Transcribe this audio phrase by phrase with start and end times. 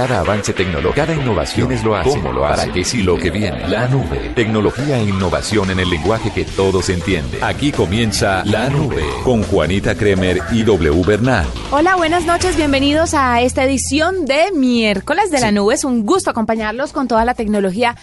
[0.00, 2.08] Cada avance tecnológico, cada innovación es lo hace.
[2.08, 2.62] ¿Cómo lo hace?
[2.62, 3.68] ¿Para qué sí lo que viene?
[3.68, 4.32] La nube.
[4.34, 7.44] Tecnología e innovación en el lenguaje que todos entienden.
[7.44, 11.44] Aquí comienza La Nube con Juanita Kremer y W Bernal.
[11.70, 12.56] Hola, buenas noches.
[12.56, 15.74] Bienvenidos a esta edición de miércoles de La Nube.
[15.74, 17.94] Es un gusto acompañarlos con toda la tecnología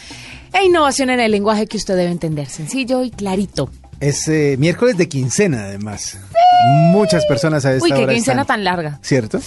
[0.54, 2.46] e innovación en el lenguaje que usted debe entender.
[2.48, 3.72] Sencillo y clarito.
[4.00, 6.20] Es eh, miércoles de quincena, además.
[6.92, 9.00] Muchas personas a esta Uy, qué hora quincena están- tan larga.
[9.02, 9.40] ¿Cierto?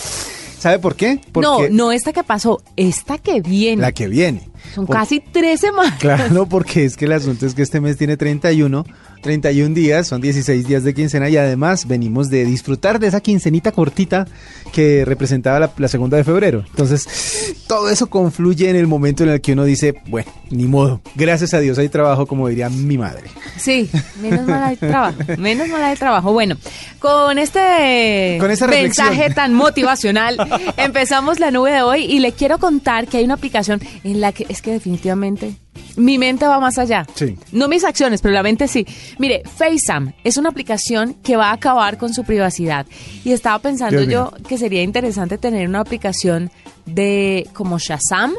[0.61, 1.15] ¿Sabe por qué?
[1.15, 3.81] No, Porque no esta que pasó, esta que viene.
[3.81, 4.50] la que viene.
[4.75, 5.99] Son Por- casi tres semanas.
[5.99, 8.85] Claro, porque es que el asunto es que este mes tiene 31,
[9.23, 13.73] 31 días, son 16 días de quincena y además venimos de disfrutar de esa quincenita
[13.73, 14.27] cortita
[14.73, 16.65] que representaba la, la segunda de febrero.
[16.71, 21.01] Entonces, todo eso confluye en el momento en el que uno dice, bueno, ni modo,
[21.15, 23.31] gracias a Dios hay trabajo, como diría mi madre.
[23.57, 23.91] Sí,
[24.23, 26.33] menos mal hay trabajo, menos mal hay trabajo.
[26.33, 26.57] Bueno,
[26.99, 30.37] con este Con esa mensaje tan motivacional,
[30.77, 34.33] empezamos la nube de hoy y le quiero contar que hay una aplicación en la
[34.33, 35.55] que es que definitivamente
[35.97, 37.07] mi mente va más allá.
[37.15, 37.39] Sí.
[37.53, 38.87] No mis acciones, pero la mente sí.
[39.19, 42.87] Mire, FaceApp es una aplicación que va a acabar con su privacidad.
[43.25, 46.51] Y estaba pensando yo que sería interesante tener una aplicación
[46.87, 48.33] de como Shazam,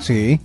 [0.00, 0.40] Sí.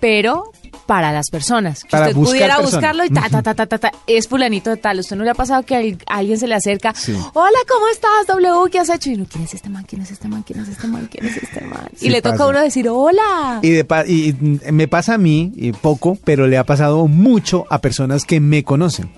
[0.00, 0.52] pero
[0.88, 1.84] para las personas.
[1.84, 2.72] Que Para usted pudiera personas.
[2.72, 4.98] buscarlo y ta, ta, ta, ta, ta, ta, es fulanito de tal.
[5.00, 6.94] ¿Usted no le ha pasado que a alguien se le acerca?
[6.94, 7.12] Sí.
[7.34, 8.70] Hola, ¿cómo estás, W?
[8.72, 9.10] ¿Qué has hecho?
[9.10, 9.84] Y uno, ¿quién es este man?
[9.86, 10.42] ¿Quién es este man?
[10.44, 11.06] ¿Quién es este man?
[11.10, 11.88] ¿Quién es este man?
[11.94, 13.58] Sí y le toca a uno decir, hola.
[13.60, 14.34] Y, de pa- y
[14.72, 18.64] me pasa a mí, y poco, pero le ha pasado mucho a personas que me
[18.64, 19.10] conocen.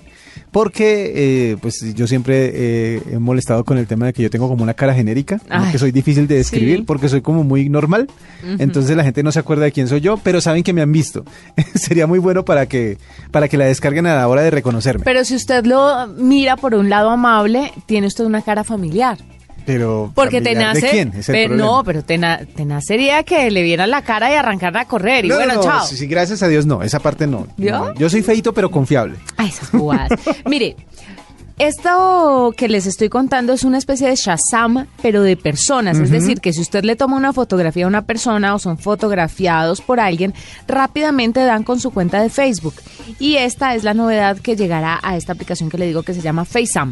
[0.51, 1.13] Porque
[1.53, 4.63] eh, pues yo siempre eh, he molestado con el tema de que yo tengo como
[4.63, 6.85] una cara genérica, Ay, que soy difícil de describir sí.
[6.85, 8.09] porque soy como muy normal.
[8.59, 10.91] Entonces la gente no se acuerda de quién soy yo, pero saben que me han
[10.91, 11.25] visto.
[11.75, 12.99] Sería muy bueno para que
[13.31, 15.05] para que la descarguen a la hora de reconocerme.
[15.05, 19.19] Pero si usted lo mira por un lado amable, tiene usted una cara familiar.
[19.73, 20.87] Pero Porque te ¿familiar nace.
[20.87, 21.13] ¿De quién?
[21.17, 24.35] Es el pero, no, pero te, na- te nacería que le vieran la cara y
[24.35, 25.25] arrancarla a correr.
[25.25, 25.87] Y No, no, bueno, no, chao.
[25.87, 27.47] sí, sí, gracias a Dios no, esa parte no.
[27.97, 29.17] Yo soy feito pero confiable.
[29.37, 30.11] Ay, esas jugadas.
[30.47, 30.77] Mire,
[31.59, 35.99] esto que les estoy contando es una especie de Shazam, pero de personas.
[35.99, 39.83] Es decir, que si usted le toma una fotografía a una persona o son fotografiados
[39.83, 40.33] por alguien,
[40.67, 42.75] rápidamente dan con su cuenta de Facebook.
[43.19, 46.23] Y esta es la novedad que llegará a esta aplicación que le digo que se
[46.23, 46.89] llama FaceApp.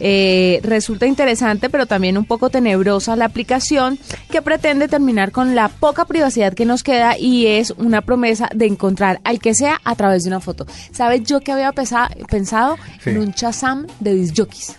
[0.00, 3.98] Eh, resulta interesante, pero también un poco tenebrosa la aplicación
[4.30, 8.66] que pretende terminar con la poca privacidad que nos queda y es una promesa de
[8.66, 10.66] encontrar al que sea a través de una foto.
[10.92, 13.10] ¿Sabes yo que había pensado Sí.
[13.10, 14.76] en un chazam de disjockeys?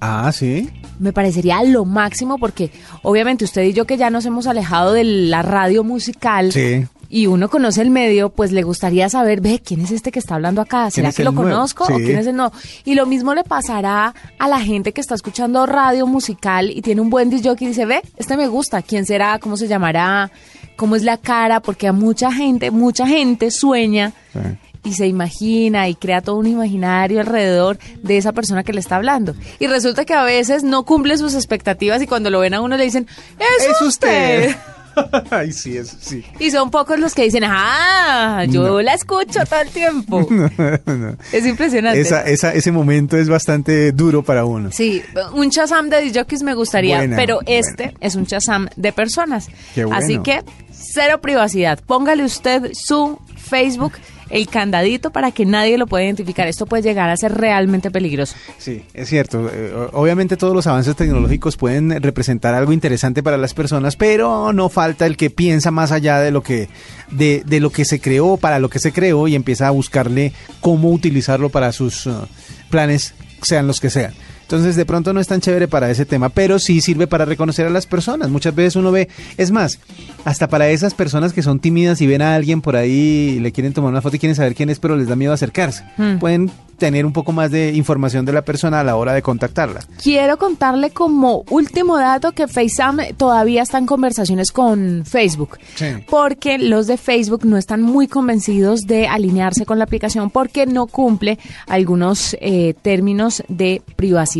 [0.00, 0.70] Ah, sí.
[0.98, 2.70] Me parecería lo máximo porque
[3.02, 6.86] obviamente usted y yo que ya nos hemos alejado de la radio musical Sí.
[7.08, 10.34] Y uno conoce el medio, pues le gustaría saber, ve, ¿quién es este que está
[10.34, 10.90] hablando acá?
[10.90, 11.48] ¿Será que lo nuevo?
[11.50, 12.52] conozco o quién es el no?
[12.84, 17.00] Y lo mismo le pasará a la gente que está escuchando radio musical y tiene
[17.00, 19.38] un buen disc jockey y dice, ve, este me gusta, ¿quién será?
[19.38, 20.30] ¿Cómo se llamará?
[20.76, 21.60] ¿Cómo es la cara?
[21.60, 24.40] Porque a mucha gente, mucha gente sueña Sí.
[24.84, 28.96] y se imagina y crea todo un imaginario alrededor de esa persona que le está
[28.96, 29.34] hablando.
[29.58, 32.76] Y resulta que a veces no cumple sus expectativas y cuando lo ven a uno
[32.76, 33.06] le dicen,
[33.38, 34.50] es, Es usted.
[34.50, 34.56] usted.
[35.30, 36.24] Ay, sí, eso sí.
[36.38, 38.82] Y son pocos los que dicen, ah, yo No.
[38.82, 40.26] la escucho todo el tiempo.
[41.32, 42.00] Es impresionante.
[42.00, 44.70] Esa, esa, ese momento es bastante duro para uno.
[44.72, 45.02] Sí,
[45.34, 49.48] un chazam de disjockeys me gustaría, Buena, pero este es un chazam de personas.
[49.74, 49.98] Qué bueno.
[49.98, 50.42] Así que
[50.72, 51.78] cero privacidad.
[51.86, 53.92] Póngale usted su Facebook,
[54.30, 56.46] el candadito para que nadie lo pueda identificar.
[56.48, 58.36] Esto puede llegar a ser realmente peligroso.
[58.58, 59.48] Sí, es cierto.
[59.52, 64.68] Eh, obviamente todos los avances tecnológicos pueden representar algo interesante para las personas, pero no
[64.68, 66.68] falta el que piensa más allá de lo que
[67.10, 70.32] de, de lo que se creó, para lo que se creó y empieza a buscarle
[70.60, 72.26] cómo utilizarlo para sus uh,
[72.70, 74.12] planes, sean los que sean.
[74.46, 77.66] Entonces, de pronto no es tan chévere para ese tema, pero sí sirve para reconocer
[77.66, 78.30] a las personas.
[78.30, 79.80] Muchas veces uno ve, es más,
[80.24, 83.50] hasta para esas personas que son tímidas y ven a alguien por ahí y le
[83.50, 85.82] quieren tomar una foto y quieren saber quién es, pero les da miedo acercarse.
[85.96, 86.20] Hmm.
[86.20, 89.80] Pueden tener un poco más de información de la persona a la hora de contactarla.
[90.02, 95.58] Quiero contarle como último dato que FaceApp todavía está en conversaciones con Facebook.
[95.74, 95.86] Sí.
[96.08, 100.86] Porque los de Facebook no están muy convencidos de alinearse con la aplicación porque no
[100.86, 104.35] cumple algunos eh, términos de privacidad.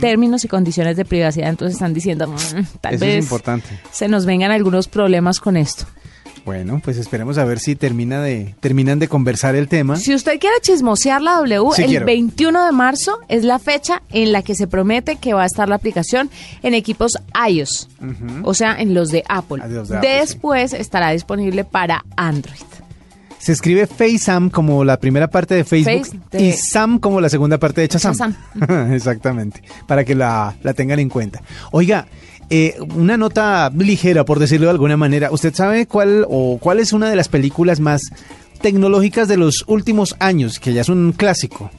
[0.00, 1.48] Términos y condiciones de privacidad.
[1.48, 3.68] Entonces están diciendo, "Mm, tal Eso vez es importante.
[3.90, 5.84] se nos vengan algunos problemas con esto.
[6.44, 9.96] Bueno, pues esperemos a ver si termina de, terminan de conversar el tema.
[9.96, 12.04] Si usted quiere chismosear la W, Sí el quiero.
[12.04, 15.70] 21 de marzo es la fecha en la que se promete que va a estar
[15.70, 16.28] la aplicación
[16.62, 17.16] en equipos
[17.48, 17.88] iOS,
[18.42, 19.62] o sea, en los de Apple.
[19.64, 22.60] Ah, de los de Apple, Después estará disponible para Android.
[23.44, 27.28] Se escribe FaceAm como la primera parte de Facebook Face de- y Sam como la
[27.28, 28.34] segunda parte de Chazam.
[28.92, 31.42] Exactamente, para que la, la tengan en cuenta.
[31.72, 32.06] Oiga,
[32.50, 35.30] Eh, una nota ligera, por decirlo de alguna manera.
[35.32, 38.02] ¿Usted sabe cuál o cuál es una de las películas más
[38.60, 41.70] tecnológicas de los últimos años, que ya es un clásico?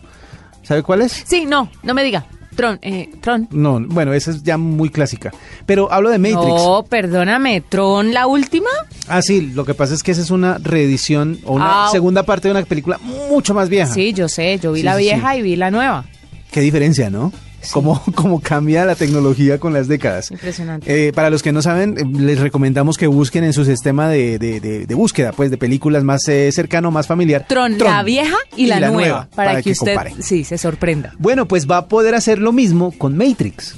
[0.63, 1.23] ¿Sabe cuál es?
[1.25, 2.25] Sí, no, no me diga.
[2.55, 3.47] Tron, eh, Tron.
[3.51, 5.31] No, bueno, esa es ya muy clásica.
[5.65, 6.45] Pero hablo de Matrix.
[6.45, 8.69] No, perdóname, Tron, la última.
[9.07, 11.89] Ah, sí, lo que pasa es que esa es una reedición o una Ah.
[11.91, 12.97] segunda parte de una película
[13.29, 13.93] mucho más vieja.
[13.93, 15.39] Sí, yo sé, yo vi Sí, la sí, vieja sí.
[15.39, 16.05] y vi la nueva.
[16.51, 17.31] Qué diferencia, ¿no?
[17.71, 20.31] Cómo, cómo cambia la tecnología con las décadas.
[20.31, 21.07] Impresionante.
[21.07, 24.39] Eh, para los que no saben, eh, les recomendamos que busquen en su sistema de,
[24.39, 27.45] de- de- de búsqueda, pues, de películas más eh, cercano, más familiar.
[27.47, 30.13] Tron, la vieja y, la, nueva, para, para que, usted compare.
[30.21, 31.13] sí se sorprenda.
[31.17, 33.75] Bueno, pues va a poder hacer lo mismo con Matrix.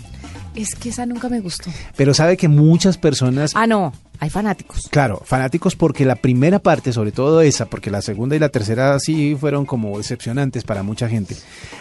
[0.56, 1.69] Es que esa nunca me gustó.
[1.95, 4.88] Pero sabe que muchas personas Ah, no, hay fanáticos.
[4.90, 8.98] Claro, fanáticos porque la primera parte, sobre todo esa, porque la segunda y la tercera
[9.00, 11.36] sí fueron como decepcionantes para mucha gente.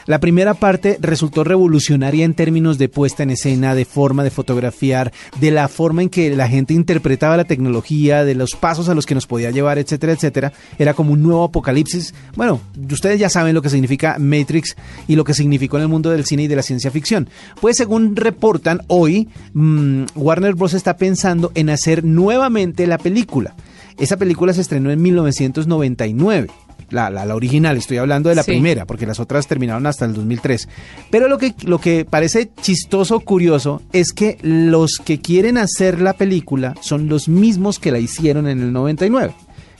[0.06, 5.12] La primera parte resultó revolucionaria en términos de puesta en escena, de forma de fotografiar,
[5.40, 9.06] de la forma en que la gente interpretaba la tecnología, de los pasos a los
[9.06, 10.52] que nos podía llevar, etcétera, etcétera.
[10.78, 12.14] Era como un nuevo apocalipsis.
[12.36, 12.60] Bueno,
[12.90, 14.76] ustedes ya saben lo que significa Matrix
[15.08, 17.28] y lo que significó en el mundo del cine y de la ciencia ficción.
[17.60, 20.74] Pues según reportan hoy, mm, Warner Bros.
[20.74, 23.54] está pensando en hacer nuevamente la película.
[23.98, 26.48] Esa película se estrenó en 1999.
[26.90, 28.52] La, la, la original, estoy hablando de la Sí.
[28.52, 30.68] primera, porque las otras terminaron hasta el 2003.
[31.10, 36.12] Pero lo que, lo que parece chistoso, curioso, es que los que quieren hacer la
[36.12, 39.34] película son los mismos que la hicieron en el 99.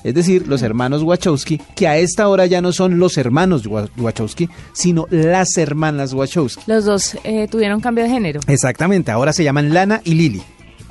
[0.04, 3.88] Es decir, los hermanos Wachowski, que a esta hora ya no son los hermanos Wa-
[3.96, 6.62] Wachowski, sino las hermanas Wachowski.
[6.66, 8.40] Los dos eh, tuvieron cambio de género.
[8.46, 10.42] Exactamente, ahora se llaman Lana y Lily.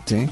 [0.05, 0.27] ¿sí?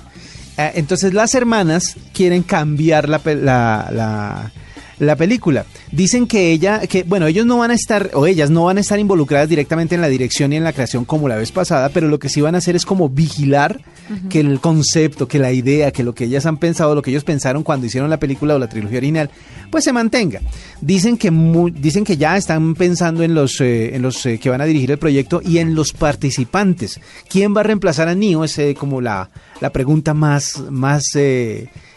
[0.57, 4.51] Eh, Entonces las hermanas quieren cambiar la, la, la-
[4.99, 5.65] la película.
[5.91, 8.81] Dicen que ella, que bueno, ellos no van a estar, o ellas no van a
[8.81, 12.07] estar involucradas directamente en la dirección y en la creación como la vez pasada, pero
[12.07, 13.81] lo que sí van a hacer es como vigilar
[14.29, 17.23] que el concepto, que la idea, que lo que ellas han pensado, lo que ellos
[17.23, 19.29] pensaron cuando hicieron la película o la trilogía original,
[19.69, 20.41] pues se mantenga.
[20.81, 21.31] Dicen que
[21.75, 24.91] dicen que ya están pensando en los eh, en los eh, que van a dirigir
[24.91, 26.99] el proyecto y en los participantes.
[27.29, 28.43] ¿Quién va a reemplazar a Neo?
[28.43, 29.29] Es eh, como la,
[29.61, 31.03] la pregunta más más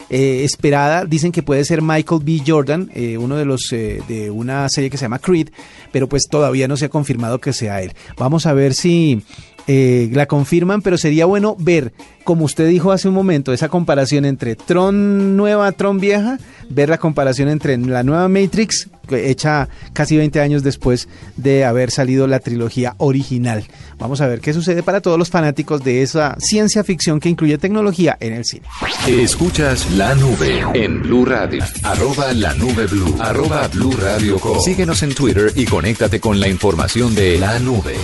[0.09, 1.05] eh, esperada.
[1.05, 2.41] Dicen que puede ser Michael B.
[2.45, 5.49] Jordan, eh, uno de los eh, de una serie que se llama Creed,
[5.91, 7.93] pero pues todavía no se ha confirmado que sea él.
[8.17, 9.23] Vamos a ver si
[9.69, 11.91] eh, la confirman, pero sería bueno ver,
[12.23, 16.37] como usted dijo hace un momento, esa comparación entre Tron nueva, Tron vieja,
[16.69, 22.27] ver la comparación entre la nueva Matrix, hecha casi 20 años después de haber salido
[22.27, 23.65] la trilogía original.
[23.99, 27.57] Vamos a ver qué sucede para todos los fanáticos de esa ciencia ficción que incluye
[27.57, 28.67] tecnología en el cine.
[29.07, 31.63] Escuchas la nube en Blue Radio.
[31.83, 33.15] Arroba la nube blue.
[33.19, 34.59] Arroba Blue Radio Co.
[34.59, 37.95] Síguenos en Twitter y conéctate con la información de la nube.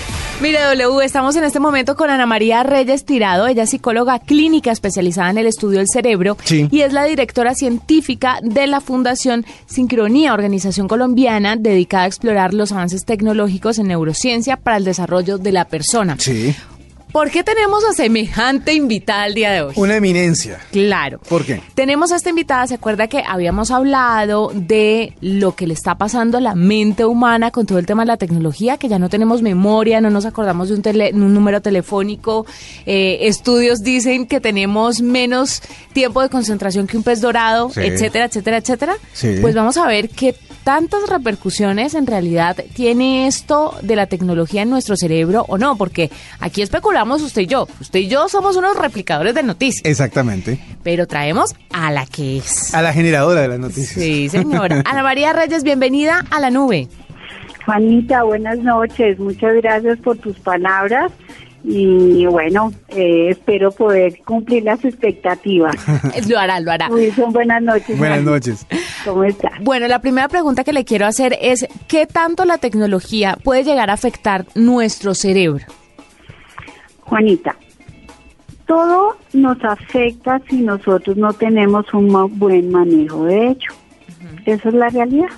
[0.41, 3.47] Mire, W, estamos en este momento con Ana María Reyes Tirado.
[3.47, 6.67] Ella es psicóloga clínica especializada en el estudio del cerebro Sí.
[6.71, 12.71] y es la directora científica de la Fundación Sincronía, organización colombiana dedicada a explorar los
[12.71, 15.82] avances tecnológicos en neurociencia para el desarrollo de la persona.
[16.19, 16.55] Sí.
[17.11, 19.73] ¿Por qué tenemos a semejante invitada el día de hoy?
[19.77, 20.57] Una eminencia.
[20.71, 21.19] Claro.
[21.29, 21.61] ¿Por qué?
[21.75, 26.39] Tenemos a esta invitada, se acuerda que habíamos hablado de lo que le está pasando
[26.39, 29.43] a la mente humana con todo el tema de la tecnología, que ya no tenemos
[29.43, 32.47] memoria, no nos acordamos de un, tele- un número telefónico,
[32.87, 35.61] eh, estudios dicen que tenemos menos
[35.93, 37.81] tiempo de concentración que un pez dorado, Sí.
[37.81, 38.93] etcétera, etcétera, etcétera.
[39.13, 39.37] Sí.
[39.39, 44.69] Pues vamos a ver qué tantas repercusiones en realidad tiene esto de la tecnología en
[44.69, 48.77] nuestro cerebro o no, porque aquí especulamos usted y yo, usted y yo somos unos
[48.77, 50.59] replicadores de noticias Exactamente.
[50.83, 52.73] pero traemos a la que es.
[52.73, 54.03] A la generadora de las noticias.
[54.03, 54.81] Sí, señora.
[54.85, 56.87] Ana María Reyes, bienvenida a la nube.
[57.65, 59.19] Juanita, buenas noches.
[59.19, 61.11] Muchas gracias por tus palabras.
[61.63, 65.75] Y bueno, eh, espero poder cumplir las expectativas.
[66.27, 66.89] Lo hará, lo hará.
[66.89, 67.97] Wilson, buenas noches.
[67.97, 68.67] Buenas noches.
[69.05, 69.53] ¿Cómo estás?
[69.61, 73.89] Bueno, la primera pregunta que le quiero hacer es, ¿qué tanto la tecnología puede llegar
[73.89, 75.65] a afectar nuestro cerebro?
[77.01, 77.55] Juanita,
[78.65, 83.73] todo nos afecta si nosotros no tenemos un buen manejo de hecho.
[84.45, 85.29] Esa es la realidad.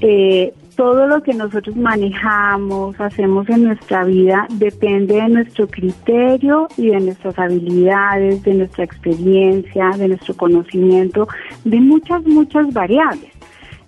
[0.00, 6.88] Eh, todo lo que nosotros manejamos, hacemos en nuestra vida, depende de nuestro criterio y
[6.88, 11.28] de nuestras habilidades, de nuestra experiencia, de nuestro conocimiento,
[11.64, 13.30] de muchas, muchas variables.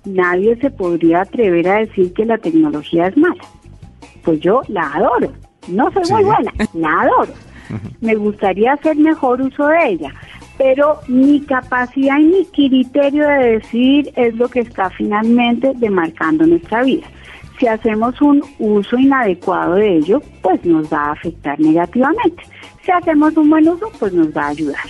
[0.05, 3.43] Nadie se podría atrever a decir que la tecnología es mala.
[4.23, 5.33] Pues yo la adoro.
[5.69, 7.33] No soy muy buena, la adoro.
[8.00, 10.12] Me gustaría hacer mejor uso de ella,
[10.59, 16.83] pero mi capacidad y mi criterio de decidir es lo que está finalmente demarcando nuestra
[16.83, 17.07] vida.
[17.59, 22.43] Si hacemos un uso inadecuado de ello, pues nos va a afectar negativamente.
[22.85, 24.87] Si hacemos un buen uso, pues nos va a ayudar,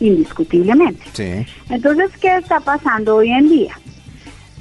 [0.00, 1.02] indiscutiblemente.
[1.12, 1.46] Sí.
[1.70, 3.78] Entonces, ¿qué está pasando hoy en día?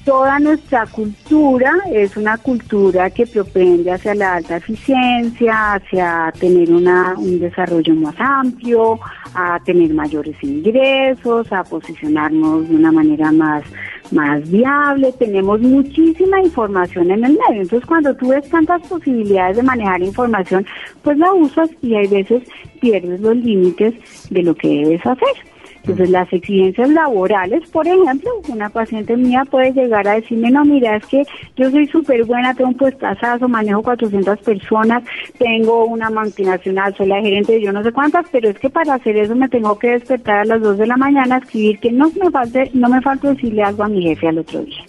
[0.06, 7.16] Toda nuestra cultura es una cultura que propende hacia la alta eficiencia, hacia tener una,
[7.18, 9.00] un desarrollo más amplio,
[9.34, 13.64] a tener mayores ingresos, a posicionarnos de una manera más,
[14.12, 15.12] más viable.
[15.14, 17.64] Tenemos muchísima información en el medio.
[17.64, 20.68] Entonces, cuando tú ves tantas posibilidades de manejar información,
[21.02, 22.44] pues la usas y hay veces
[22.80, 23.96] pierdes los límites
[24.30, 25.55] de lo que debes hacer.
[25.88, 30.96] Entonces, las exigencias laborales, por ejemplo, una paciente mía puede llegar a decirme, no, mira,
[30.96, 31.24] es que
[31.56, 35.04] yo soy súper buena, tengo un puestazazo, manejo 400 personas,
[35.38, 38.96] tengo una multinacional, soy la gerente de yo no sé cuántas, pero es que para
[38.96, 42.10] hacer eso me tengo que despertar a las 2 de la mañana, escribir que no
[42.20, 44.84] me falte, no me falta decirle algo a mi jefe al otro día.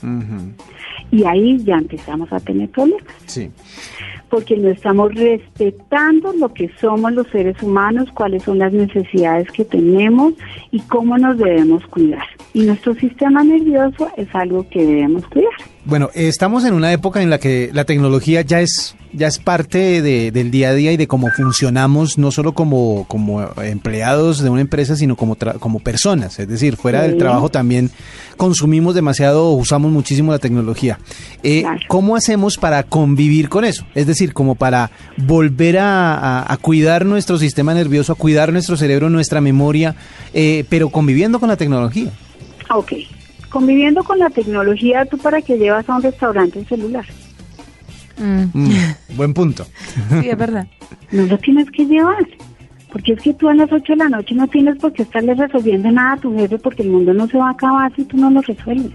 [1.11, 3.51] Y ahí ya empezamos a tener problemas Sí.
[4.31, 9.65] Porque no estamos respetando lo que somos los seres humanos, cuáles son las necesidades que
[9.65, 10.35] tenemos
[10.71, 12.27] y cómo nos debemos cuidar.
[12.55, 15.76] Y nuestro sistema nervioso es algo que debemos cuidar.
[15.87, 20.03] Bueno, estamos en una época en la que la tecnología ya es ya es parte
[20.03, 24.51] de- del día a día y de cómo funcionamos, no solo como, como empleados de
[24.51, 26.39] una empresa, sino como, tra- como personas.
[26.39, 27.91] Es decir, fuera del trabajo también
[28.37, 30.99] consumimos demasiado, usamos muchísimo la tecnología.
[31.43, 31.81] Eh, Claro.
[31.89, 33.87] ¿Cómo hacemos para convivir con eso?
[33.95, 38.77] Es decir, como para volver a, a- a cuidar nuestro sistema nervioso, a cuidar nuestro
[38.77, 39.95] cerebro, nuestra memoria,
[40.35, 42.11] eh, pero conviviendo con la tecnología.
[42.75, 42.93] Ok.
[43.51, 47.05] Conviviendo con la tecnología, ¿tú para qué llevas a un restaurante el celular?
[48.19, 48.71] Mm, Mm,
[49.17, 49.67] buen punto.
[50.21, 50.67] sí, es verdad.
[51.13, 52.27] No lo tienes que llevar.
[52.93, 55.35] Porque es que tú a las 8 de la noche no tienes por qué estarle
[55.35, 58.17] resolviendo nada a tu jefe porque el mundo no se va a acabar si tú
[58.17, 58.93] no lo resuelves.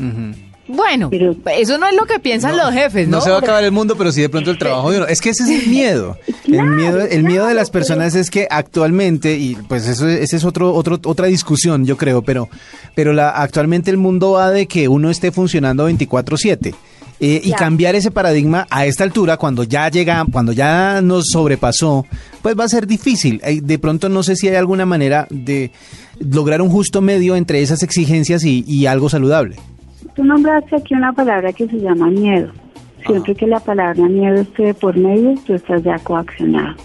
[0.00, 0.34] Ujú.
[0.70, 3.18] Bueno, Pero- eso no es lo que piensan los jefes, ¿no?
[3.18, 5.06] No se va a acabar el mundo, pero sí de pronto el trabajo de uno.
[5.06, 6.16] Es que ese es el miedo.
[6.46, 10.44] el miedo, el miedo de las personas es que actualmente, y pues eso, ese es
[10.44, 12.48] otro, otro, otra discusión, yo creo, pero,
[12.94, 16.74] pero la, actualmente el mundo va de que uno esté funcionando 24-7.
[17.22, 22.06] Eh, y cambiar ese paradigma a esta altura, cuando ya llega, cuando ya nos sobrepasó,
[22.40, 23.42] pues va a ser difícil.
[23.44, 25.70] Eh, De pronto no sé si hay alguna manera de
[26.18, 29.56] lograr un justo medio entre esas exigencias y, y algo saludable.
[30.20, 32.50] Tú nombraste aquí una palabra que se llama miedo.
[33.06, 36.76] Siempre que la palabra miedo esté de por medio, tú estás ya coaccionado.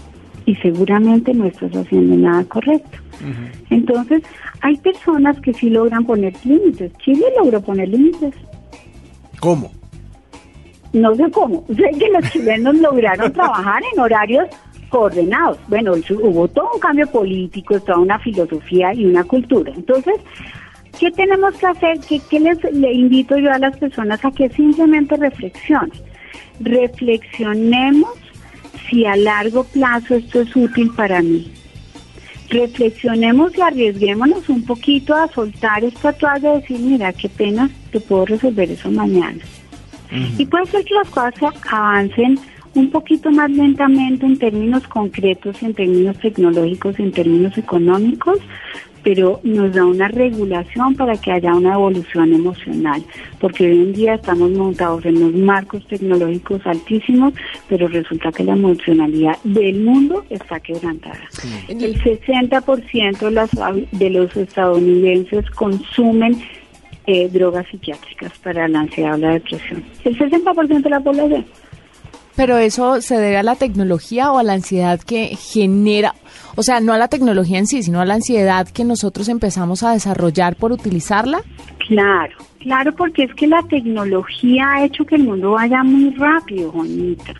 [0.46, 2.96] Y seguramente no estás haciendo nada correcto.
[3.68, 4.22] Entonces,
[4.62, 6.96] hay personas que sí logran poner límites.
[6.96, 8.32] Chile logró poner límites.
[9.38, 9.70] ¿Cómo?
[10.94, 11.66] No sé cómo.
[11.76, 14.48] Sé que los chilenos lograron trabajar en horarios
[14.88, 15.58] coordenados.
[15.68, 19.70] Bueno, hubo todo un cambio político, toda una filosofía y una cultura.
[19.76, 20.14] Entonces,
[20.98, 22.00] ¿qué tenemos que hacer?
[22.00, 25.92] ¿Qué, qué les le invito yo a las personas a que simplemente reflexionen?
[26.60, 28.12] Reflexionemos
[28.88, 31.52] si a largo plazo esto es útil para mí.
[32.48, 38.00] Reflexionemos y arriesguémonos un poquito a soltar esta toalla y decir, mira, qué pena, te
[38.00, 39.42] puedo resolver eso mañana.
[40.38, 42.38] Y puede ser que las cosas avancen
[42.74, 48.38] un poquito más lentamente en términos concretos, en términos tecnológicos, en términos económicos,
[49.06, 53.00] pero nos da una regulación para que haya una evolución emocional,
[53.40, 57.32] porque hoy en día estamos montados en los marcos tecnológicos altísimos,
[57.68, 61.20] pero resulta que la emocionalidad del mundo está quebrantada.
[61.68, 63.50] El 60% de, las,
[63.92, 66.42] de los estadounidenses consumen
[67.06, 69.84] eh, drogas psiquiátricas para la ansiedad o la depresión.
[70.02, 71.46] El 60% de la población.
[72.36, 76.14] Pero eso se debe a la tecnología o a la ansiedad que genera,
[76.54, 79.82] o sea, no a la tecnología en sí, sino a la ansiedad que nosotros empezamos
[79.82, 81.40] a desarrollar por utilizarla.
[81.88, 86.70] Claro, claro, porque es que la tecnología ha hecho que el mundo vaya muy rápido,
[86.72, 87.32] Juanita.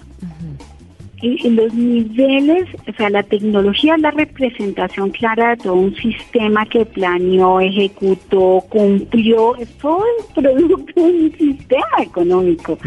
[1.23, 5.95] Y, y los niveles, o sea, la tecnología es la representación clara de todo un
[5.97, 12.79] sistema que planeó, ejecutó, cumplió, es todo el producto de un sistema económico.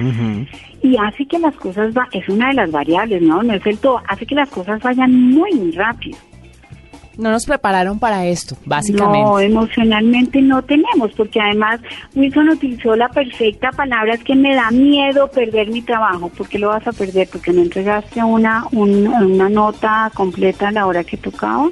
[0.83, 3.41] Y hace que las cosas, va, es una de las variables, ¿no?
[3.41, 6.17] No es el todo, hace que las cosas vayan muy rápido.
[7.19, 9.19] No nos prepararon para esto, básicamente.
[9.19, 11.81] No, emocionalmente no tenemos, porque además
[12.15, 16.29] Wilson utilizó la perfecta palabra, es que me da miedo perder mi trabajo.
[16.29, 17.27] ¿Por qué lo vas a perder?
[17.29, 21.67] Porque no entregaste una, un- una nota completa a la hora que tocaba.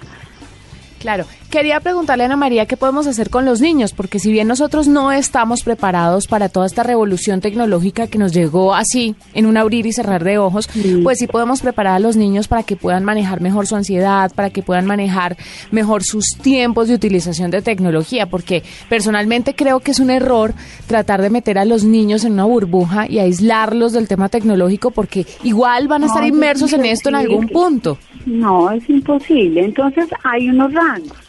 [1.00, 4.48] Claro, quería preguntarle a Ana María qué podemos hacer con los niños, porque si bien
[4.48, 9.58] nosotros no estamos preparados para toda esta revolución tecnológica que nos llegó así, en un
[9.58, 10.70] abrir y cerrar de ojos,
[11.04, 14.50] pues sí podemos preparar a los niños para que puedan manejar mejor su ansiedad, para
[14.50, 15.38] que puedan manejar
[15.72, 20.54] mejor sus tiempos de utilización de tecnología, porque personalmente creo que es un error
[20.88, 25.26] tratar de meter a los niños en una burbuja y aislarlos del tema tecnológico, porque
[25.44, 27.98] igual van a estar inmersos en esto en algún punto.
[28.26, 29.64] No, es imposible.
[29.64, 31.28] Entonces hay unos rangos.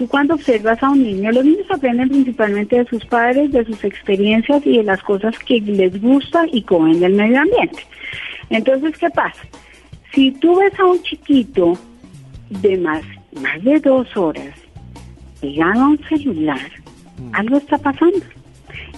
[0.00, 3.84] Tú cuando observas a un niño, los niños aprenden principalmente de sus padres, de sus
[3.84, 7.82] experiencias y de las cosas que les gustan y comen del medio ambiente.
[8.48, 9.42] Entonces, ¿qué pasa?
[10.14, 11.74] Si tú ves a un chiquito
[12.48, 13.02] de más,
[13.42, 14.54] más de dos horas
[15.42, 16.70] pegado a un celular,
[17.34, 18.24] algo está pasando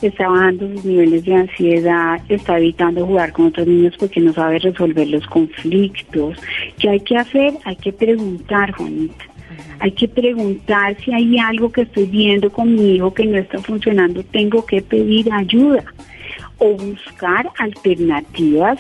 [0.02, 4.58] está bajando sus niveles de ansiedad, está evitando jugar con otros niños porque no sabe
[4.60, 6.38] resolver los conflictos.
[6.78, 7.54] ¿Qué hay que hacer?
[7.64, 9.31] Hay que preguntar, Juanita.
[9.82, 13.58] Hay que preguntar si hay algo que estoy viendo con mi hijo que no está
[13.58, 14.22] funcionando.
[14.22, 15.82] Tengo que pedir ayuda
[16.58, 18.78] o buscar alternativas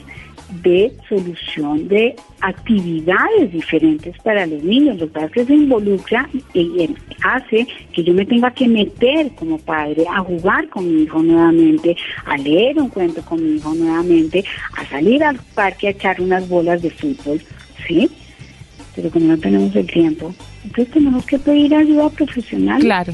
[0.62, 5.00] de solución de actividades diferentes para los niños.
[5.00, 6.94] Lo que que se involucra y,
[7.24, 11.96] hace que yo me tenga que meter como padre a jugar con mi hijo nuevamente,
[12.26, 14.44] a leer un cuento con mi hijo nuevamente,
[14.76, 17.40] a salir al parque a echar unas bolas de fútbol,
[17.88, 18.08] ¿sí?
[18.94, 20.34] Pero como no tenemos el tiempo,
[20.64, 22.80] entonces tenemos que pedir ayuda profesional.
[22.80, 23.12] Claro.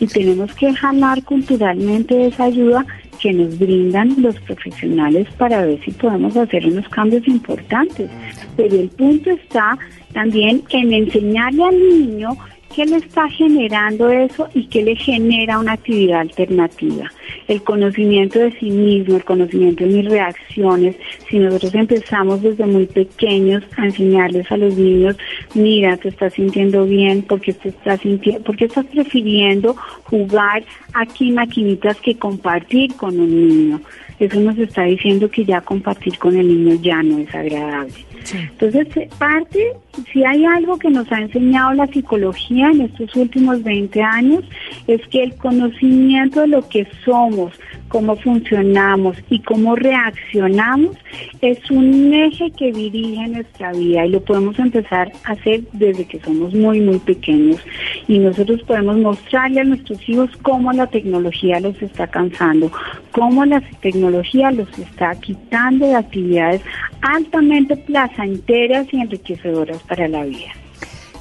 [0.00, 2.84] Y tenemos que jalar culturalmente esa ayuda
[3.20, 8.10] que nos brindan los profesionales para ver si podemos hacer unos cambios importantes.
[8.56, 9.78] Pero el punto está
[10.12, 12.36] también en enseñarle al niño
[12.74, 17.10] qué le está generando eso y qué le genera una actividad alternativa.
[17.46, 20.96] El conocimiento de sí mismo, el conocimiento de mis reacciones.
[21.28, 25.16] Si nosotros empezamos desde muy pequeños a enseñarles a los niños,
[25.54, 30.64] mira, te estás sintiendo bien, porque te estás sintiendo, porque estás prefiriendo jugar
[30.94, 33.80] aquí maquinitas que compartir con un niño.
[34.18, 37.94] Eso nos está diciendo que ya compartir con el niño ya no es agradable.
[38.32, 39.72] Entonces, eh, parte,
[40.12, 44.44] si hay algo que nos ha enseñado la psicología en estos últimos 20 años,
[44.86, 47.52] es que el conocimiento de lo que somos,
[47.88, 50.96] cómo funcionamos y cómo reaccionamos
[51.40, 56.18] es un eje que dirige nuestra vida y lo podemos empezar a hacer desde que
[56.20, 57.60] somos muy, muy pequeños.
[58.08, 62.72] Y nosotros podemos mostrarle a nuestros hijos cómo la tecnología los está cansando,
[63.12, 66.62] cómo la tecnología los está quitando de actividades
[67.02, 67.76] altamente
[68.14, 70.52] placenteras y enriquecedoras para la vida.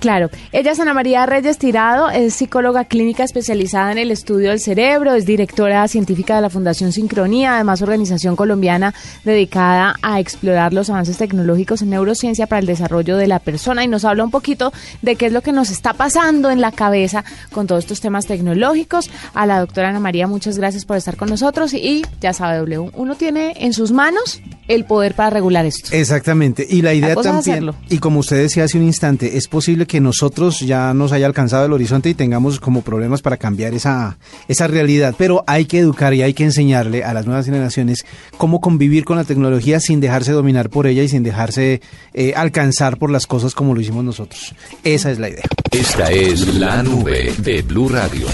[0.04, 4.60] Claro, ella es Ana María Reyes Tirado, es psicóloga clínica especializada en el estudio del
[4.60, 10.90] cerebro, es directora científica de la Fundación Sincronía, además organización colombiana dedicada a explorar los
[10.90, 14.74] avances tecnológicos en neurociencia para el desarrollo de la persona y nos habla un poquito
[15.02, 18.26] de qué es lo que nos está pasando en la cabeza con todos estos temas
[18.26, 19.10] tecnológicos.
[19.34, 22.92] A la doctora Ana María, muchas gracias por estar con nosotros y ya sabe, W,
[22.94, 25.90] uno tiene en sus manos el poder para regular esto.
[25.94, 29.93] Exactamente, y la idea también, y como usted decía hace un instante, es posible que
[29.94, 34.18] que nosotros ya nos haya alcanzado el horizonte y tengamos como problemas para cambiar esa,
[34.48, 35.14] esa realidad.
[35.20, 38.04] Pero hay que educar y hay que enseñarle a las nuevas generaciones
[38.40, 41.80] cómo convivir con la tecnología sin dejarse dominar por ella y sin dejarse
[42.16, 44.56] eh, alcanzar por las cosas como lo hicimos nosotros.
[44.84, 45.44] Esa es la idea.
[45.70, 48.26] Esta es la nube de Blue Radio.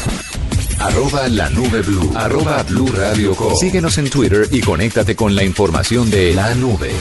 [0.80, 2.10] Arroba la nube blue.
[2.16, 6.92] Arroba blue radio Síguenos en Twitter y conéctate con la información de la nube.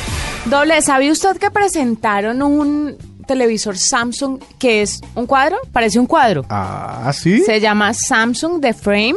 [0.46, 2.96] Doble, ¿sabe usted que presentaron un
[3.28, 6.44] televisor Samsung que es un cuadro, parece un cuadro.
[6.48, 7.42] Ah, sí.
[7.42, 9.14] Se llama Samsung The Frame.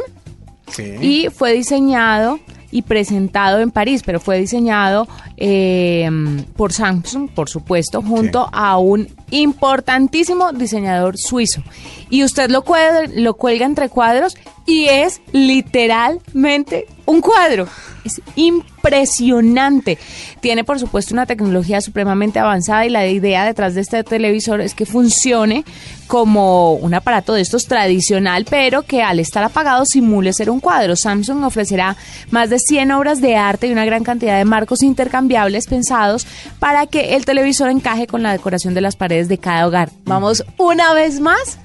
[0.68, 0.94] Sí.
[1.00, 2.38] Y fue diseñado
[2.72, 6.08] y presentado en París, pero fue diseñado eh,
[6.56, 11.62] por Samsung, por supuesto, junto a un importantísimo diseñador suizo.
[12.08, 12.64] Y usted lo,
[13.14, 17.68] lo cuelga entre cuadros y es literalmente un cuadro.
[18.04, 19.96] Es impresionante.
[20.40, 24.74] Tiene, por supuesto, una tecnología supremamente avanzada y la idea detrás de este televisor es
[24.74, 25.64] que funcione
[26.08, 30.96] como un aparato de estos tradicional, pero que al estar apagado simule ser un cuadro.
[30.96, 31.96] Samsung ofrecerá
[32.30, 36.26] más de 100 obras de arte y una gran cantidad de marcos intercambiables pensados
[36.58, 39.90] para que el televisor encaje con la decoración de las paredes de cada hogar.
[40.04, 41.58] Vamos una vez más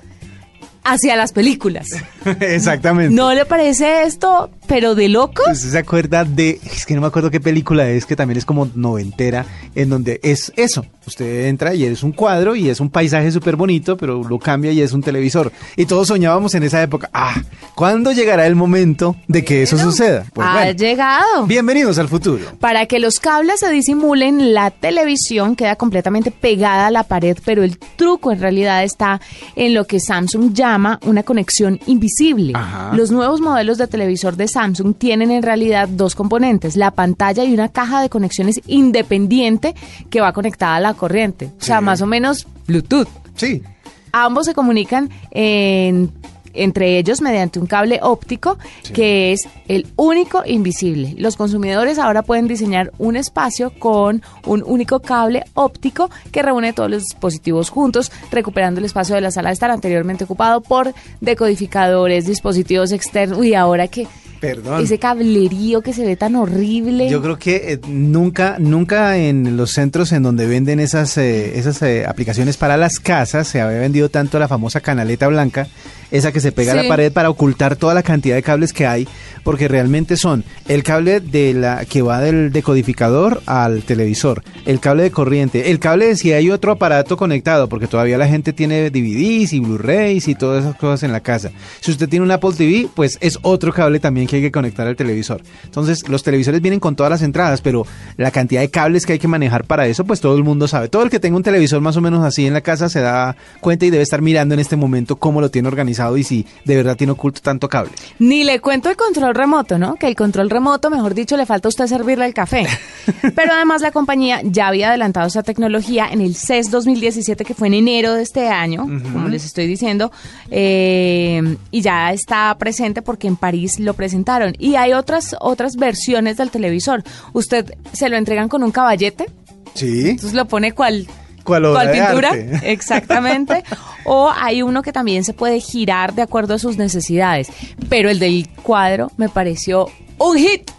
[0.88, 1.89] hacia las películas.
[2.39, 3.13] Exactamente.
[3.13, 5.45] ¿No le parece esto pero de locos.
[5.50, 8.45] ¿Usted se acuerda de, es que no me acuerdo qué película es, que también es
[8.45, 9.45] como noventera,
[9.76, 13.56] en donde es eso, usted entra y es un cuadro y es un paisaje súper
[13.56, 15.52] bonito, pero lo cambia y es un televisor.
[15.76, 17.41] Y todos soñábamos en esa época, ah,
[17.76, 20.26] ¿cuándo llegará el momento de que eso suceda?
[20.34, 21.48] Pues ha llegado.
[21.48, 22.43] Bienvenidos al futuro.
[22.60, 27.63] Para que los cables se disimulen, la televisión queda completamente pegada a la pared, pero
[27.63, 29.22] el truco en realidad está
[29.56, 32.54] en lo que Samsung llama una conexión invisible.
[32.93, 37.54] Los nuevos modelos de televisor de Samsung tienen en realidad dos componentes, la pantalla y
[37.54, 39.74] una caja de conexiones independiente
[40.10, 41.52] que va conectada a la corriente.
[41.60, 43.08] O sea, más o menos Bluetooth.
[43.36, 43.64] Sí.
[44.12, 46.12] Ambos se comunican en
[46.58, 48.58] entre ellos mediante un cable óptico
[48.94, 51.14] que es el único invisible.
[51.18, 56.90] Los consumidores ahora pueden diseñar un espacio con un único cable óptico que reúne todos
[56.90, 62.26] los dispositivos juntos, recuperando el espacio de la sala de estar anteriormente ocupado por decodificadores,
[62.26, 63.46] dispositivos externos.
[63.46, 64.08] y ahora que
[64.39, 64.84] Perdón.
[64.84, 67.10] Ese cablerío que se ve tan horrible.
[67.10, 71.82] Yo creo que eh, nunca, nunca en los centros en donde venden esas, eh, esas
[71.82, 75.67] eh, aplicaciones para las casas se había vendido tanto la famosa canaleta blanca
[76.12, 78.88] esa que se pega a la pared para ocultar toda la cantidad de cables que
[78.88, 79.08] hay,
[79.43, 85.04] porque realmente son el cable de la que va del decodificador al televisor, el cable
[85.04, 88.89] de corriente, el cable de si hay otro aparato conectado, porque todavía la gente tiene
[88.89, 91.52] DVDs y Blu-rays y todas esas cosas en la casa.
[91.82, 94.88] Si usted tiene un Apple TV, pues es otro cable también que hay que conectar
[94.88, 95.42] al televisor.
[95.63, 97.86] Entonces, los televisores vienen con todas las entradas, pero
[98.18, 100.90] la cantidad de cables que hay que manejar para eso, pues todo el mundo sabe.
[100.90, 103.36] Todo el que tenga un televisor más o menos así en la casa se da
[103.60, 106.76] cuenta y debe estar mirando en este momento cómo lo tiene organizado y si de
[106.76, 107.92] verdad tiene oculto tanto cable.
[108.20, 109.96] Ni le cuento el control remoto, ¿no?
[109.96, 112.68] Que el control remoto, mejor dicho, le falta a usted servirle el café.
[113.36, 117.68] Pero además la compañía ya había adelantado esa tecnología en el CES 2017, que fue
[117.68, 120.12] en enero de este año, como les estoy diciendo,
[120.52, 124.54] eh, y ya está presente porque en París lo presentaron.
[124.58, 127.04] Y hay otras, otras versiones del televisor.
[127.34, 129.26] Usted se lo entregan con un caballete.
[129.74, 130.10] Sí.
[130.10, 131.08] Entonces lo pone cual
[131.44, 132.32] ¿Cuál, pintura?
[132.64, 133.64] Exactamente.
[134.04, 137.50] o hay uno que también se puede girar de acuerdo a sus necesidades.
[137.88, 140.72] Pero el del cuadro me pareció un hit.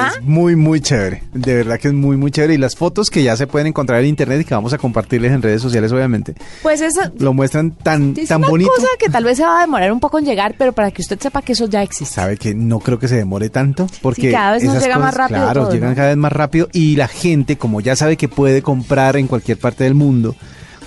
[0.00, 0.12] ¿Ah?
[0.16, 1.22] Es muy, muy chévere.
[1.32, 2.54] De verdad que es muy, muy chévere.
[2.54, 5.32] Y las fotos que ya se pueden encontrar en internet y que vamos a compartirles
[5.32, 6.34] en redes sociales, obviamente.
[6.62, 7.00] Pues eso.
[7.18, 10.00] Lo muestran tan, es tan una cosa que tal vez se va a demorar un
[10.00, 12.14] poco en llegar, pero para que usted sepa que eso ya existe.
[12.14, 13.86] Sabe que no creo que se demore tanto.
[14.02, 15.40] Porque cada vez nos llega más rápido.
[15.40, 16.68] Claro, llegan cada vez más rápido.
[16.72, 20.34] Y la gente, como ya sabe que puede comprar en cualquier parte del mundo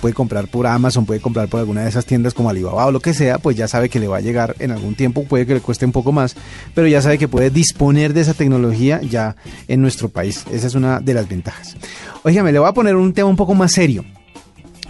[0.04, 3.00] puede comprar por Amazon, puede comprar por alguna de esas tiendas como Alibaba o lo
[3.00, 5.54] que sea, pues ya sabe que le va a llegar en algún tiempo, puede que
[5.54, 6.36] le cueste un poco más,
[6.74, 9.34] pero ya sabe que puede disponer de esa tecnología ya
[9.66, 10.44] en nuestro país.
[10.52, 11.74] Esa es una de las ventajas.
[12.22, 14.04] Óigame, le voy a poner un tema un poco más serio.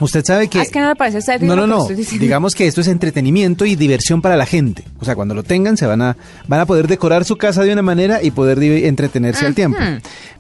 [0.01, 0.59] Usted sabe que...
[0.59, 1.87] Ah, es que no le parece No, no, no.
[1.87, 4.85] Digamos que esto es entretenimiento y diversión para la gente.
[4.99, 6.17] O sea, cuando lo tengan se van a,
[6.49, 9.79] van a poder decorar su casa de una manera y poder entretenerse al tiempo.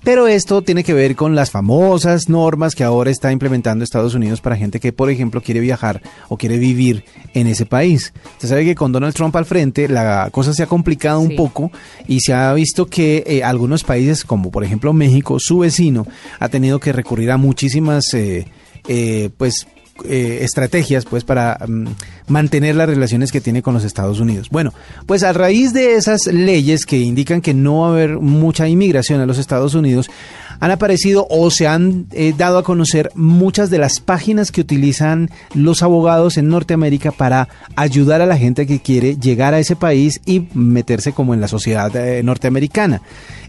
[0.02, 4.40] Pero esto tiene que ver con las famosas normas que ahora está implementando Estados Unidos
[4.40, 8.12] para gente que, por ejemplo, quiere viajar o quiere vivir en ese país.
[8.32, 11.70] Usted sabe que con Donald Trump al frente la cosa se ha complicado un poco
[12.06, 16.06] y se ha visto que eh, algunos países, como por ejemplo México, su vecino,
[16.38, 18.12] ha tenido que recurrir a muchísimas...
[18.14, 18.46] Eh,
[18.88, 19.66] eh, pues
[20.04, 21.84] eh, estrategias pues para mm,
[22.26, 24.48] mantener las relaciones que tiene con los Estados Unidos.
[24.50, 24.74] Bueno,
[25.06, 29.20] pues a raíz de esas leyes que indican que no va a haber mucha inmigración
[29.20, 30.10] a los Estados Unidos,
[30.58, 35.30] han aparecido o se han eh, dado a conocer muchas de las páginas que utilizan
[35.54, 40.20] los abogados en Norteamérica para ayudar a la gente que quiere llegar a ese país
[40.26, 41.92] y meterse como en la sociedad
[42.24, 43.00] norteamericana.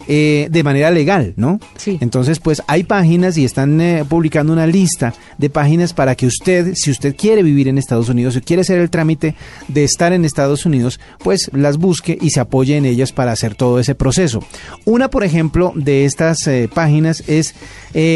[0.07, 1.59] Eh, de manera legal, ¿no?
[1.77, 1.97] Sí.
[1.99, 6.73] Entonces, pues hay páginas y están eh, publicando una lista de páginas para que usted,
[6.75, 9.33] si usted quiere vivir en Estados Unidos, si quiere hacer el trámite
[9.67, 13.55] de estar en Estados Unidos, pues las busque y se apoye en ellas para hacer
[13.55, 14.43] todo ese proceso.
[14.85, 17.55] Una, por ejemplo, de estas eh, páginas es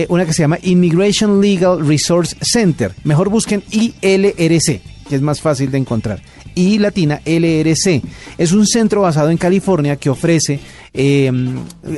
[0.09, 2.93] una que se llama Immigration Legal Resource Center.
[3.05, 6.21] Mejor busquen ILRC, que es más fácil de encontrar.
[6.55, 8.01] I latina LRC.
[8.37, 10.59] Es un centro basado en California que ofrece
[10.93, 11.31] eh,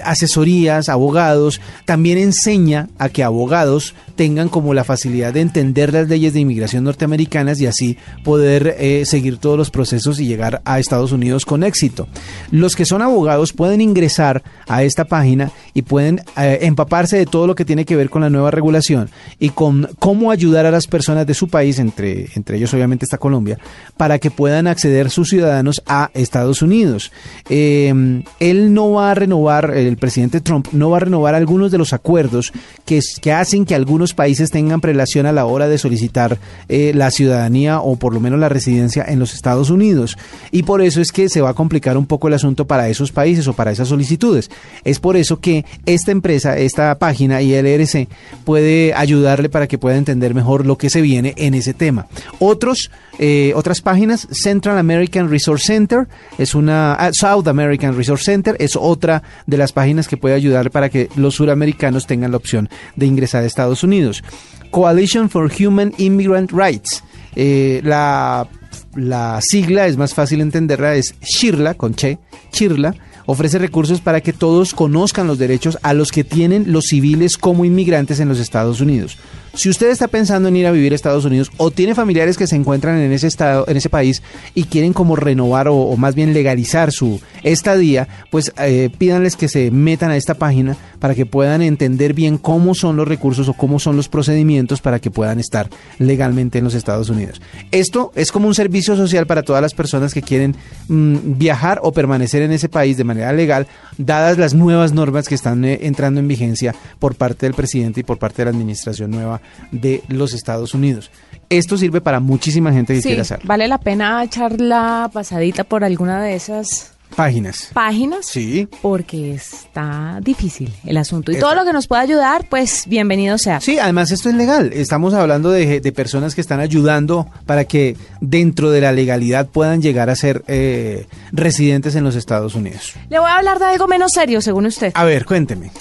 [0.04, 6.34] asesorías, abogados, también enseña a que abogados tengan como la facilidad de entender las leyes
[6.34, 11.12] de inmigración norteamericanas y así poder eh, seguir todos los procesos y llegar a Estados
[11.12, 12.08] Unidos con éxito.
[12.52, 17.48] Los que son abogados pueden ingresar a esta página y pueden eh, empaparse de todo
[17.48, 20.88] lo que tiene que ver con la nueva regulación y con cómo ayudar a las
[20.88, 23.58] personas de su país, entre, entre ellos obviamente está Colombia,
[23.98, 27.12] para que puedan acceder sus ciudadanos a Estados Unidos.
[27.50, 31.94] él no va a renovar, el presidente Trump no va a renovar algunos de los
[31.94, 32.54] acuerdos
[32.86, 36.40] que, hacen que algunos países tengan prelación a la hora de solicitar
[36.70, 40.18] eh, la ciudadanía o por lo menos la residencia en los Estados Unidos.
[40.52, 43.12] Y por eso es que se va a complicar un poco el asunto para esos
[43.12, 44.50] países o para esas solicitudes.
[44.84, 48.08] Es por eso que esta empresa, esta página ILRC
[48.46, 52.08] puede ayudarle para que pueda entender mejor lo que se viene en ese tema.
[52.40, 58.56] Otros, eh, otras páginas, Central American Resource Center, es una, ah, South American Resource Center,
[58.60, 62.70] es otra de las páginas que puede ayudar para que los suramericanos tengan la opción
[62.96, 64.24] de ingresar a Estados Unidos.
[64.72, 67.04] Coalition for Human Immigrant Rights.
[67.36, 68.48] Eh, la,
[68.96, 72.20] la sigla es más fácil entenderla, es Shirla, con Che,
[72.52, 77.38] Shirla ofrece recursos para que todos conozcan los derechos a los que tienen los civiles
[77.38, 79.18] como inmigrantes en los Estados Unidos.
[79.54, 82.48] Si usted está pensando en ir a vivir a Estados Unidos o tiene familiares que
[82.48, 84.24] se encuentran en ese estado, en ese país
[84.56, 89.70] y quieren como renovar o, más bien legalizar su estadía, pues eh, pídanles que se
[89.70, 93.80] metan a esta página para que puedan entender bien cómo son los recursos o cómo
[93.80, 97.42] son los procedimientos para que puedan estar legalmente en los Estados Unidos.
[97.72, 100.56] Esto es como un servicio social para todas las personas que quieren
[100.88, 103.68] mm, viajar o permanecer en ese país de manera legal,
[104.06, 108.04] dadas las nuevas normas que están eh, entrando en vigencia por parte del presidente y
[108.04, 111.12] por parte de la administración nueva de los Estados Unidos.
[111.50, 113.46] Esto sirve para muchísima gente que hacerlo.
[113.48, 117.70] Vale la pena echar la pasadita por alguna de esas páginas.
[117.74, 118.26] Páginas.
[118.26, 118.68] Sí.
[118.82, 121.32] Porque está difícil el asunto.
[121.32, 123.60] Y todo lo que nos pueda ayudar, pues bienvenido sea.
[123.62, 124.72] Sí, además esto es legal.
[124.74, 130.10] Estamos hablando de, personas que están ayudando para que dentro de la legalidad puedan llegar
[130.10, 132.94] a ser eh, residentes en los Estados Unidos.
[133.10, 134.92] Le voy a hablar de algo menos serio, según usted.
[134.96, 135.72] A ver, cuénteme.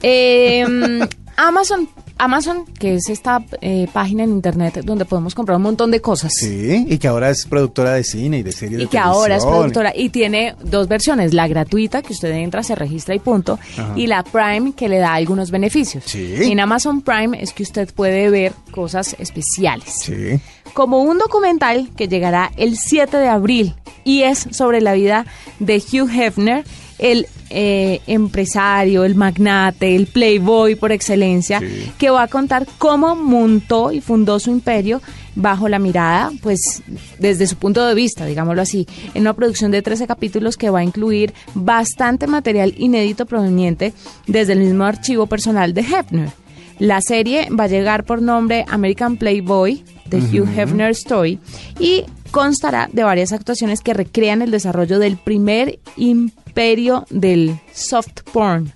[0.00, 0.64] Eh,
[1.36, 6.00] Amazon Amazon, que es esta eh, página en internet donde podemos comprar un montón de
[6.00, 6.32] cosas.
[6.34, 9.44] Sí, y que ahora es productora de cine y de series y que ahora es
[9.44, 13.58] productora y tiene dos versiones, la gratuita que usted entra, se registra y punto,
[13.96, 16.04] y la Prime que le da algunos beneficios.
[16.06, 16.34] Sí.
[16.40, 19.92] En Amazon Prime es que usted puede ver cosas especiales.
[20.02, 20.40] Sí.
[20.74, 25.26] Como un documental que llegará el 7 de abril y es sobre la vida
[25.58, 26.64] de Hugh Hefner,
[27.02, 31.60] el eh, empresario, el magnate, el playboy por excelencia,
[31.98, 35.02] que va a contar cómo montó y fundó su imperio
[35.34, 36.82] bajo la mirada, pues
[37.18, 40.78] desde su punto de vista, digámoslo así, en una producción de 13 capítulos que va
[40.78, 43.92] a incluir bastante material inédito proveniente
[44.28, 46.30] desde el mismo archivo personal de Hefner.
[46.78, 51.38] La serie va a llegar por nombre American Playboy, The Hugh Hefner Story,
[51.80, 58.72] y constará de varias actuaciones que recrean el desarrollo del primer imperio del soft porn.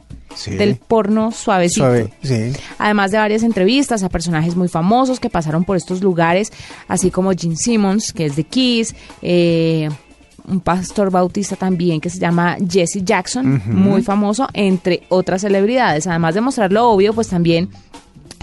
[0.46, 1.90] del porno suavecito.
[2.78, 6.52] Además de varias entrevistas a personajes muy famosos que pasaron por estos lugares,
[6.88, 9.88] así como Gene Simmons, que es de Kiss, eh,
[10.46, 16.06] un pastor bautista también que se llama Jesse Jackson, muy famoso, entre otras celebridades.
[16.06, 17.70] Además de mostrar lo obvio, pues también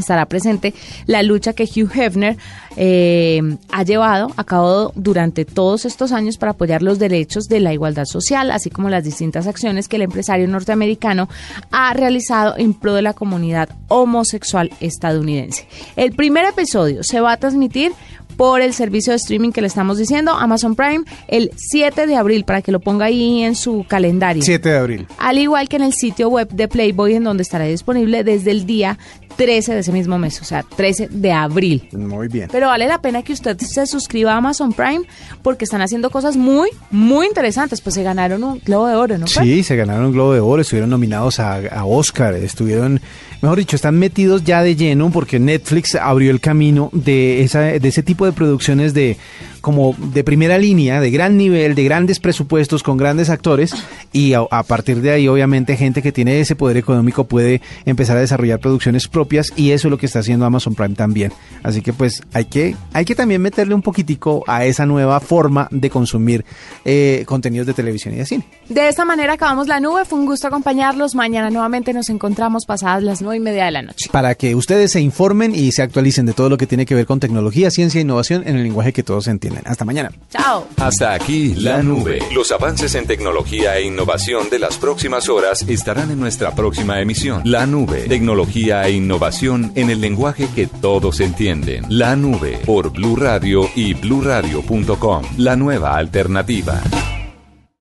[0.03, 0.73] estará presente
[1.05, 2.37] la lucha que Hugh Hefner
[2.75, 7.73] eh, ha llevado a cabo durante todos estos años para apoyar los derechos de la
[7.73, 11.29] igualdad social, así como las distintas acciones que el empresario norteamericano
[11.71, 15.67] ha realizado en pro de la comunidad homosexual estadounidense.
[15.95, 17.93] El primer episodio se va a transmitir
[18.37, 22.45] por el servicio de streaming que le estamos diciendo, Amazon Prime, el 7 de abril,
[22.45, 24.43] para que lo ponga ahí en su calendario.
[24.43, 25.07] 7 de abril.
[25.17, 28.65] Al igual que en el sitio web de Playboy, en donde estará disponible desde el
[28.65, 28.97] día
[29.35, 31.87] 13 de ese mismo mes, o sea, 13 de abril.
[31.91, 32.49] Muy bien.
[32.51, 35.03] Pero vale la pena que usted se suscriba a Amazon Prime
[35.41, 37.81] porque están haciendo cosas muy, muy interesantes.
[37.81, 39.27] Pues se ganaron un Globo de Oro, ¿no?
[39.27, 43.01] Sí, se ganaron un Globo de Oro, estuvieron nominados a, a Oscar, estuvieron,
[43.43, 48.25] mejor dicho, están metidos ya de lleno porque Netflix abrió el camino de, ese tipo
[48.25, 49.17] de producciones de
[49.59, 53.73] como de primera línea, de gran nivel, de grandes presupuestos, con grandes actores,
[54.11, 58.19] y a, partir de ahí, obviamente, gente que tiene ese poder económico puede empezar a
[58.19, 61.31] desarrollar producciones propias, y eso es lo que está haciendo Amazon Prime también.
[61.63, 65.69] Así que pues hay que, hay que también meterle un poquitico a esa nueva forma
[65.71, 66.43] de consumir
[66.83, 68.45] eh, contenidos de televisión y de cine.
[68.67, 71.15] De esta manera acabamos la nube, fue un gusto acompañarlos.
[71.15, 74.09] Mañana nuevamente nos encontramos pasadas las nueve y media de la noche.
[74.11, 77.05] Para que ustedes se informen y se actualicen de todo lo que tiene que ver
[77.05, 79.63] con tecnología, ciencia e innovación en el lenguaje que todos entienden.
[79.65, 80.11] Hasta mañana.
[80.29, 80.67] Chao.
[80.77, 82.19] Hasta aquí la nube.
[82.33, 87.41] Los avances en tecnología e innovación de las próximas horas estarán en nuestra próxima emisión.
[87.45, 88.05] La nube.
[88.07, 91.85] Tecnología e innovación en el lenguaje que todos entienden.
[91.89, 95.23] La nube por Blue Radio y bluradio.com.
[95.37, 96.81] La nueva alternativa.